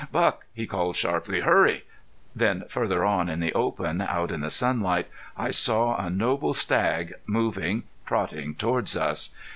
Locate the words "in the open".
3.29-4.01